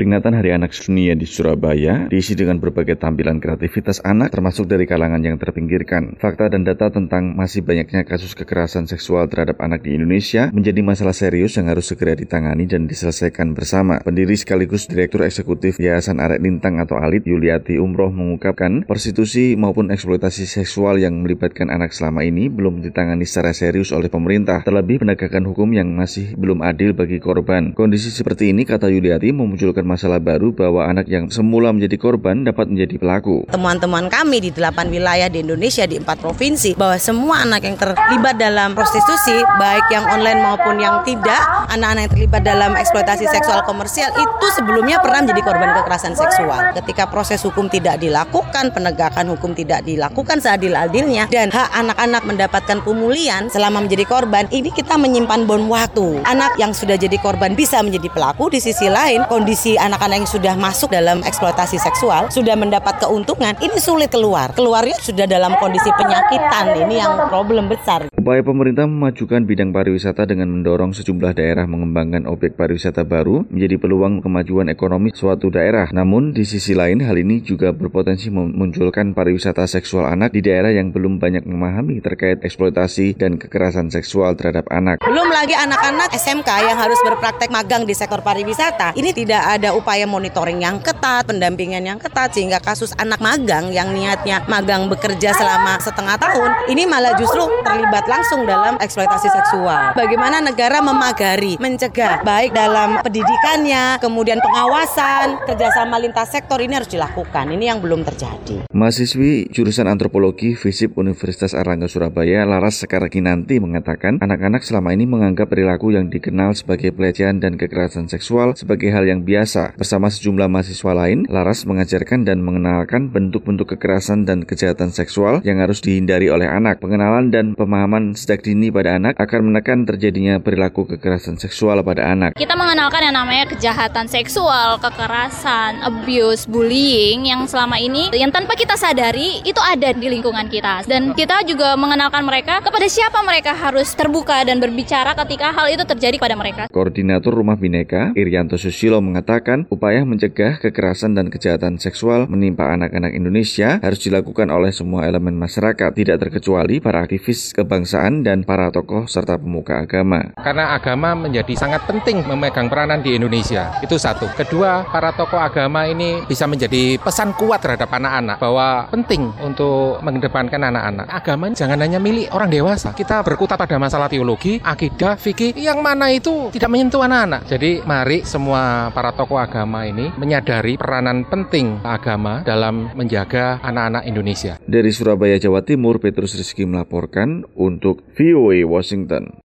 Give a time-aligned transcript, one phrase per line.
[0.00, 5.20] Peringatan Hari Anak Sedunia di Surabaya diisi dengan berbagai tampilan kreativitas anak termasuk dari kalangan
[5.20, 6.16] yang terpinggirkan.
[6.16, 11.12] Fakta dan data tentang masih banyaknya kasus kekerasan seksual terhadap anak di Indonesia menjadi masalah
[11.12, 14.00] serius yang harus segera ditangani dan diselesaikan bersama.
[14.00, 20.48] Pendiri sekaligus Direktur Eksekutif Yayasan Arek Lintang atau Alit Yuliati Umroh mengungkapkan prostitusi maupun eksploitasi
[20.48, 24.64] seksual yang melibatkan anak selama ini belum ditangani secara serius oleh pemerintah.
[24.64, 27.76] Terlebih penegakan hukum yang masih belum adil bagi korban.
[27.76, 32.70] Kondisi seperti ini kata Yuliati memunculkan masalah baru bahwa anak yang semula menjadi korban dapat
[32.70, 33.50] menjadi pelaku.
[33.50, 38.38] Temuan-temuan kami di delapan wilayah di Indonesia di empat provinsi bahwa semua anak yang terlibat
[38.38, 41.42] dalam prostitusi baik yang online maupun yang tidak,
[41.74, 46.70] anak-anak yang terlibat dalam eksploitasi seksual komersial itu sebelumnya pernah menjadi korban kekerasan seksual.
[46.78, 53.50] Ketika proses hukum tidak dilakukan, penegakan hukum tidak dilakukan seadil-adilnya dan hak anak-anak mendapatkan pemulihan
[53.50, 56.22] selama menjadi korban, ini kita menyimpan bom waktu.
[56.28, 60.54] Anak yang sudah jadi korban bisa menjadi pelaku, di sisi lain kondisi anak-anak yang sudah
[60.60, 64.52] masuk dalam eksploitasi seksual sudah mendapat keuntungan, ini sulit keluar.
[64.52, 66.76] Keluarnya sudah dalam kondisi penyakitan.
[66.86, 68.12] Ini yang problem besar.
[68.12, 74.24] Upaya pemerintah memajukan bidang pariwisata dengan mendorong sejumlah daerah mengembangkan objek pariwisata baru menjadi peluang
[74.24, 75.88] kemajuan ekonomi suatu daerah.
[75.92, 80.92] Namun di sisi lain hal ini juga berpotensi memunculkan pariwisata seksual anak di daerah yang
[80.92, 85.00] belum banyak memahami terkait eksploitasi dan kekerasan seksual terhadap anak.
[85.04, 88.96] Belum lagi anak-anak SMK yang harus berpraktek magang di sektor pariwisata.
[88.96, 93.68] Ini tidak ada ada upaya monitoring yang ketat, pendampingan yang ketat sehingga kasus anak magang
[93.68, 99.92] yang niatnya magang bekerja selama setengah tahun ini malah justru terlibat langsung dalam eksploitasi seksual.
[99.92, 107.52] Bagaimana negara memagari, mencegah baik dalam pendidikannya, kemudian pengawasan, kerjasama lintas sektor ini harus dilakukan.
[107.52, 108.64] Ini yang belum terjadi.
[108.72, 112.80] Mahasiswi jurusan antropologi FISIP Universitas Erlangga Surabaya Laras
[113.20, 118.88] nanti mengatakan anak-anak selama ini menganggap perilaku yang dikenal sebagai pelecehan dan kekerasan seksual sebagai
[118.94, 119.74] hal yang biasa biasa.
[119.74, 125.82] Bersama sejumlah mahasiswa lain, Laras mengajarkan dan mengenalkan bentuk-bentuk kekerasan dan kejahatan seksual yang harus
[125.82, 126.78] dihindari oleh anak.
[126.78, 132.38] Pengenalan dan pemahaman sejak dini pada anak akan menekan terjadinya perilaku kekerasan seksual pada anak.
[132.38, 138.78] Kita mengenalkan yang namanya kejahatan seksual, kekerasan, abuse, bullying yang selama ini yang tanpa kita
[138.78, 140.86] sadari itu ada di lingkungan kita.
[140.86, 145.82] Dan kita juga mengenalkan mereka kepada siapa mereka harus terbuka dan berbicara ketika hal itu
[145.82, 146.62] terjadi pada mereka.
[146.70, 153.16] Koordinator Rumah Bineka, Irianto Susilo mengatakan mengatakan upaya mencegah kekerasan dan kejahatan seksual menimpa anak-anak
[153.16, 159.08] Indonesia harus dilakukan oleh semua elemen masyarakat, tidak terkecuali para aktivis kebangsaan dan para tokoh
[159.08, 160.36] serta pemuka agama.
[160.36, 163.72] Karena agama menjadi sangat penting memegang peranan di Indonesia.
[163.80, 164.28] Itu satu.
[164.36, 170.68] Kedua, para tokoh agama ini bisa menjadi pesan kuat terhadap anak-anak bahwa penting untuk mengedepankan
[170.68, 171.08] anak-anak.
[171.08, 172.92] Agama jangan hanya milik orang dewasa.
[172.92, 177.48] Kita berkutat pada masalah teologi, akidah, fikih yang mana itu tidak menyentuh anak-anak.
[177.48, 184.02] Jadi mari semua para tokoh tokoh agama ini menyadari peranan penting agama dalam menjaga anak-anak
[184.02, 184.58] Indonesia.
[184.66, 189.30] Dari Surabaya, Jawa Timur, Petrus Rizky melaporkan untuk VOA Washington.